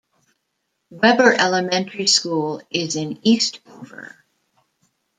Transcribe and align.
Webber 0.89 1.31
Elementary 1.35 2.07
School 2.07 2.63
is 2.71 2.95
in 2.95 3.19
Eastover. 3.21 4.15